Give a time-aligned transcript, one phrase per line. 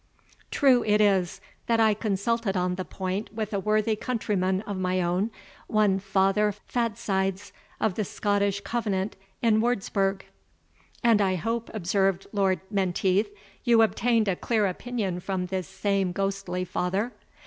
[0.49, 4.99] True it is, that I consulted on the point with a worthy countryman of my
[4.99, 5.29] own,
[5.67, 10.23] one Father Fatsides, of the Scottish Covenant in Wurtzburg"
[11.03, 13.29] "And I hope," observed Lord Menteith,
[13.63, 17.11] "you obtained a clear opinion from this same ghostly father?"